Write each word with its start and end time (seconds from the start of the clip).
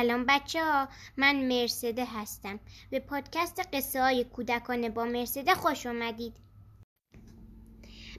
سلام 0.00 0.24
بچه 0.28 0.64
ها 0.64 0.88
من 1.16 1.48
مرسده 1.48 2.04
هستم. 2.04 2.60
به 2.90 3.00
پادکست 3.00 3.60
قصه 3.72 4.02
های 4.02 4.24
کودکانه 4.24 4.88
با 4.88 5.04
مرسده 5.04 5.54
خوش 5.54 5.86
آمدید 5.86 6.36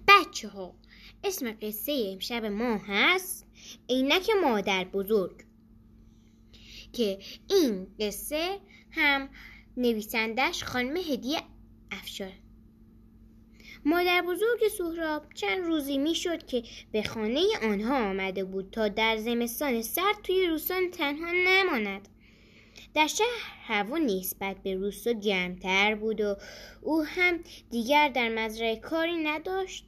بچه 0.08 0.48
ها 0.48 0.76
اسم 1.24 1.52
قصه 1.52 2.10
امشب 2.14 2.46
ما 2.46 2.78
هست 2.88 3.48
عینک 3.90 4.30
مادر 4.44 4.84
بزرگ 4.84 5.44
که 6.94 7.20
این 7.50 7.88
قصه 8.00 8.60
هم 8.92 9.30
نویسندش 9.78 10.64
خانم 10.64 10.98
هدیه 10.98 11.42
افشار. 11.92 12.34
مادر 13.86 14.22
بزرگ 14.22 14.68
سهراب 14.78 15.24
چند 15.34 15.64
روزی 15.64 15.98
می‌شد 15.98 16.46
که 16.46 16.64
به 16.92 17.04
خانه 17.04 17.42
آنها 17.64 18.10
آمده 18.10 18.44
بود 18.44 18.70
تا 18.72 18.88
در 18.88 19.18
زمستان 19.18 19.82
سرد 19.82 20.16
توی 20.24 20.48
روستان 20.48 20.92
تنها 20.92 21.32
نماند. 21.32 22.08
در 22.94 23.08
شهر 23.08 23.28
هوا 23.66 23.98
نسبت 23.98 24.56
به 24.64 24.76
روستا 24.76 25.12
گرمتر 25.12 25.96
بود 25.96 26.22
و 26.22 26.36
او 26.82 27.04
هم 27.04 27.40
دیگر 27.70 28.10
در 28.10 28.30
مزرعه 28.30 28.76
کاری 28.76 29.24
نداشت 29.24 29.86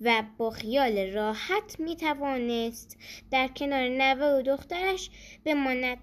و 0.00 0.24
با 0.38 0.50
خیال 0.50 0.98
راحت 0.98 1.80
می 1.80 1.96
توانست 1.96 2.96
در 3.30 3.48
کنار 3.48 3.88
نوه 3.88 4.38
و 4.38 4.42
دخترش 4.42 5.10
بماند. 5.44 5.98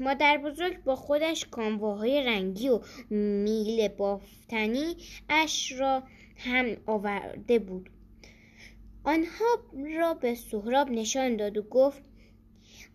مادر 0.00 0.36
بزرگ 0.36 0.84
با 0.84 0.96
خودش 0.96 1.46
کامواهای 1.50 2.22
رنگی 2.22 2.68
و 2.68 2.80
میل 3.10 3.88
بافتنی 3.88 4.96
اش 5.28 5.72
را 5.72 6.02
هم 6.36 6.76
آورده 6.86 7.58
بود. 7.58 7.90
آنها 9.04 9.44
را 9.96 10.14
به 10.14 10.34
سهراب 10.34 10.90
نشان 10.90 11.36
داد 11.36 11.56
و 11.56 11.62
گفت 11.62 12.02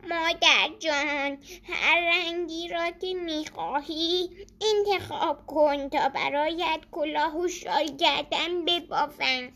مادر 0.10 0.70
جان 0.80 1.38
هر 1.64 2.02
رنگی 2.02 2.68
را 2.68 2.92
که 3.02 3.14
می‌خواهی 3.14 4.30
انتخاب 4.62 5.46
کن 5.46 5.90
تا 5.90 6.10
برایت 6.10 6.80
کلاه 6.92 7.38
و 7.38 7.48
شال 7.48 7.86
گردن 7.86 8.66
ببافم. 8.68 9.52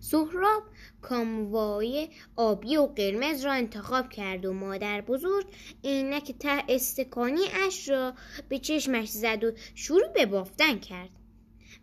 سهراب 0.00 0.62
کاموای 1.02 2.08
آبی 2.36 2.76
و 2.76 2.86
قرمز 2.86 3.44
را 3.44 3.52
انتخاب 3.52 4.08
کرد 4.08 4.44
و 4.44 4.52
مادر 4.52 5.00
بزرگ 5.00 5.46
عینک 5.84 6.32
ته 6.38 6.62
استکانی 6.68 7.44
اش 7.66 7.88
را 7.88 8.14
به 8.48 8.58
چشمش 8.58 9.08
زد 9.08 9.44
و 9.44 9.52
شروع 9.74 10.08
به 10.08 10.26
بافتن 10.26 10.78
کرد. 10.78 11.10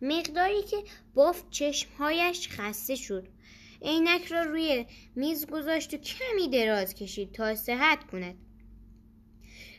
مقداری 0.01 0.63
که 0.63 0.77
بافت 1.13 1.45
چشمهایش 1.49 2.49
خسته 2.49 2.95
شد. 2.95 3.27
عینک 3.81 4.25
را 4.25 4.41
روی 4.41 4.85
میز 5.15 5.47
گذاشت 5.47 5.93
و 5.93 5.97
کمی 5.97 6.49
دراز 6.49 6.93
کشید 6.93 7.31
تا 7.31 7.55
صحت 7.55 8.07
کند. 8.11 8.35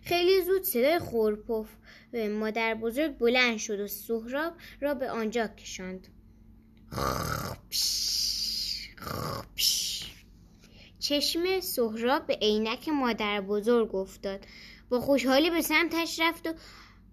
خیلی 0.02 0.42
زود 0.42 0.62
صدای 0.62 0.98
خورپف 0.98 1.67
مادر 2.14 2.75
بزرگ 2.75 3.19
بلند 3.19 3.58
شد 3.58 3.80
و 3.80 3.86
سهراب 3.86 4.52
را 4.80 4.95
به 4.95 5.11
آنجا 5.11 5.47
کشاند. 5.47 6.08
چشم 11.00 11.61
سهراب 11.61 12.27
به 12.27 12.39
عینک 12.42 12.89
مادر 12.89 13.40
بزرگ 13.40 13.95
افتاد. 13.95 14.40
با 14.90 15.00
خوشحالی 15.00 15.50
به 15.50 15.62
سمتش 15.62 16.20
رفت 16.20 16.46
و 16.46 16.55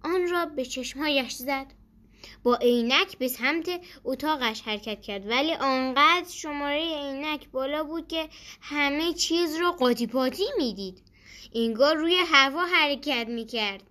آن 0.03 0.29
را 0.31 0.45
به 0.45 0.65
چشمهایش 0.65 1.33
زد. 1.33 1.65
با 2.43 2.55
عینک 2.55 3.17
به 3.17 3.27
سمت 3.27 3.69
اتاقش 4.03 4.61
حرکت 4.61 5.01
کرد. 5.01 5.29
ولی 5.29 5.53
آنقدر 5.53 6.29
شماره 6.29 6.97
عینک 6.97 7.49
بالا 7.49 7.83
بود 7.83 8.07
که 8.07 8.29
همه 8.61 9.13
چیز 9.13 9.55
را 9.55 9.71
قاطی 9.71 10.07
پاتی 10.07 10.45
می‌دید. 10.57 11.01
انگار 11.55 11.95
روی 11.95 12.15
هوا 12.25 12.65
حرکت 12.65 13.27
می‌کرد. 13.27 13.83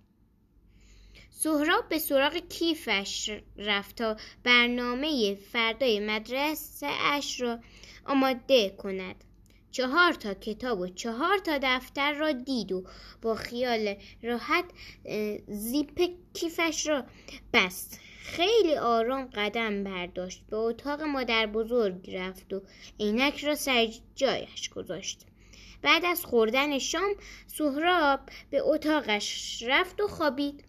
سهراب 1.37 1.89
به 1.89 1.99
سراغ 1.99 2.37
کیفش 2.37 3.31
رفت 3.57 3.95
تا 3.95 4.17
برنامه 4.43 5.35
فردای 5.35 5.99
مدرسه 5.99 6.87
اش 6.87 7.41
را 7.41 7.59
آماده 8.05 8.69
کند. 8.69 9.15
چهار 9.71 10.13
تا 10.13 10.33
کتاب 10.33 10.79
و 10.79 10.87
چهار 10.87 11.37
تا 11.37 11.59
دفتر 11.63 12.13
را 12.13 12.31
دید 12.31 12.71
و 12.71 12.83
با 13.21 13.35
خیال 13.35 13.95
راحت 14.23 14.65
زیپ 15.47 16.09
کیفش 16.33 16.87
را 16.87 17.03
بست. 17.53 17.99
خیلی 18.19 18.75
آرام 18.75 19.25
قدم 19.25 19.83
برداشت 19.83 20.43
به 20.49 20.57
اتاق 20.57 21.01
مادر 21.01 21.45
بزرگ 21.45 22.15
رفت 22.15 22.53
و 22.53 22.61
عینک 22.99 23.43
را 23.43 23.55
سر 23.55 23.87
جایش 24.15 24.69
گذاشت. 24.69 25.21
بعد 25.81 26.05
از 26.05 26.25
خوردن 26.25 26.79
شام 26.79 27.15
سهراب 27.47 28.19
به 28.49 28.61
اتاقش 28.61 29.63
رفت 29.67 30.01
و 30.01 30.07
خوابید. 30.07 30.63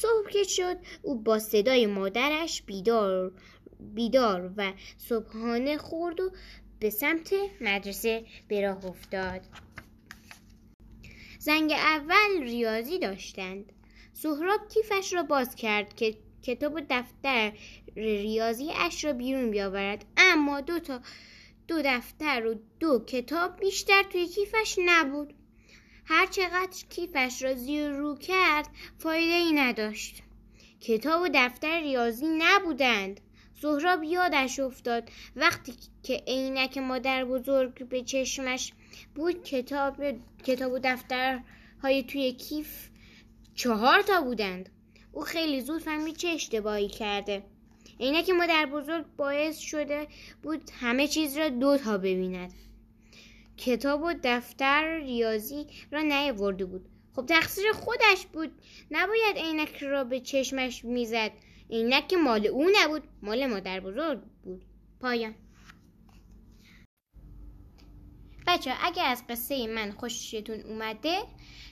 صبح 0.00 0.30
که 0.30 0.42
شد 0.42 0.76
او 1.02 1.14
با 1.14 1.38
صدای 1.38 1.86
مادرش 1.86 2.62
بیدار 2.62 3.32
بیدار 3.80 4.52
و 4.56 4.72
صبحانه 4.98 5.78
خورد 5.78 6.20
و 6.20 6.30
به 6.80 6.90
سمت 6.90 7.34
مدرسه 7.60 8.24
به 8.48 8.60
راه 8.60 8.86
افتاد. 8.86 9.40
زنگ 11.38 11.72
اول 11.72 12.42
ریاضی 12.42 12.98
داشتند. 12.98 13.72
سهراب 14.12 14.68
کیفش 14.68 15.12
را 15.12 15.22
باز 15.22 15.54
کرد 15.54 15.96
که 15.96 16.14
کتاب 16.42 16.74
و 16.74 16.80
دفتر 16.90 17.52
ریاضی 17.96 18.70
اش 18.74 19.04
را 19.04 19.12
بیرون 19.12 19.50
بیاورد. 19.50 20.04
اما 20.16 20.60
دو 20.60 20.78
تا 20.78 21.00
دو 21.68 21.82
دفتر 21.84 22.46
و 22.46 22.54
دو 22.80 23.04
کتاب 23.06 23.60
بیشتر 23.60 24.02
توی 24.02 24.26
کیفش 24.26 24.78
نبود. 24.86 25.34
هر 26.10 26.26
چقدر 26.26 26.84
کیفش 26.90 27.42
را 27.42 27.54
زیر 27.54 27.88
رو 27.90 28.16
کرد 28.16 28.68
فایده 28.98 29.34
ای 29.34 29.52
نداشت. 29.52 30.22
کتاب 30.80 31.22
و 31.22 31.28
دفتر 31.34 31.80
ریاضی 31.80 32.26
نبودند. 32.38 33.20
سهراب 33.62 34.04
یادش 34.04 34.60
افتاد. 34.60 35.10
وقتی 35.36 35.74
که 36.02 36.22
عینک 36.26 36.78
مادر 36.78 37.24
بزرگ 37.24 37.88
به 37.88 38.02
چشمش 38.02 38.72
بود 39.14 39.42
کتاب 39.42 39.96
کتاب 40.44 40.72
و 40.72 40.78
دفترهای 40.84 42.02
توی 42.02 42.32
کیف 42.32 42.88
چهار 43.54 44.02
تا 44.02 44.20
بودند. 44.20 44.68
او 45.12 45.22
خیلی 45.22 45.60
زود 45.60 45.82
فهمید 45.82 46.16
چه 46.16 46.28
اشتباهی 46.28 46.88
کرده. 46.88 47.42
عینک 48.00 48.30
مادر 48.30 48.66
بزرگ 48.66 49.06
باعث 49.16 49.58
شده 49.58 50.06
بود 50.42 50.70
همه 50.80 51.08
چیز 51.08 51.38
را 51.38 51.48
دو 51.48 51.78
تا 51.78 51.98
ببیند. 51.98 52.52
کتاب 53.58 54.02
و 54.02 54.14
دفتر 54.24 54.96
ریاضی 54.96 55.66
را 55.90 56.02
نیاورده 56.02 56.64
بود. 56.64 56.88
خب 57.16 57.26
تقصیر 57.26 57.72
خودش 57.72 58.26
بود. 58.32 58.62
نباید 58.90 59.36
عینک 59.36 59.76
را 59.82 60.04
به 60.04 60.20
چشمش 60.20 60.84
می‌زد. 60.84 61.32
عینک 61.70 62.14
مال 62.14 62.46
او 62.46 62.70
نبود 62.82 63.02
مال 63.22 63.46
مادر 63.46 63.80
بزرگ 63.80 64.20
بود. 64.42 64.64
پایان. 65.00 65.34
بچه 68.46 68.72
اگر 68.82 69.04
از 69.04 69.24
قصه 69.28 69.66
من 69.66 69.90
خوشتون 69.90 70.60
اومده 70.60 71.16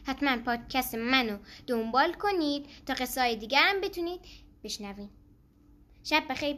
حتما 0.06 0.36
پادکست 0.36 0.94
منو 0.94 1.38
دنبال 1.66 2.12
کنید 2.12 2.66
تا 2.86 2.94
قصه 2.94 3.20
های 3.20 3.36
دیگر 3.36 3.62
هم 3.62 3.80
بتونید 3.80 4.20
بشنوید. 4.64 5.10
شب 6.04 6.22
بخیر. 6.30 6.56